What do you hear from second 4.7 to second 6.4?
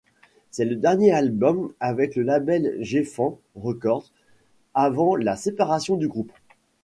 avant la séparation du groupe.